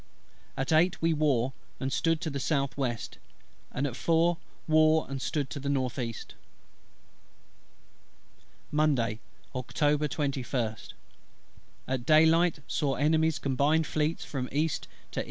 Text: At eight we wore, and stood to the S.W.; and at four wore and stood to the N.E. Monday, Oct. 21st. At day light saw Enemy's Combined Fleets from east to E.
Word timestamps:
At 0.57 0.71
eight 0.71 0.99
we 0.99 1.13
wore, 1.13 1.53
and 1.79 1.93
stood 1.93 2.21
to 2.21 2.31
the 2.31 2.37
S.W.; 2.39 2.97
and 3.71 3.85
at 3.85 3.95
four 3.95 4.39
wore 4.67 5.05
and 5.07 5.21
stood 5.21 5.47
to 5.51 5.59
the 5.59 5.69
N.E. 5.69 6.13
Monday, 8.71 9.19
Oct. 9.53 9.71
21st. 9.73 10.93
At 11.87 12.03
day 12.07 12.25
light 12.25 12.61
saw 12.65 12.95
Enemy's 12.95 13.37
Combined 13.37 13.85
Fleets 13.85 14.25
from 14.25 14.49
east 14.51 14.87
to 15.11 15.19
E. 15.19 15.19